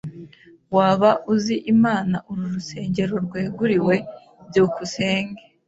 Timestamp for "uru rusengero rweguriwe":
2.29-3.95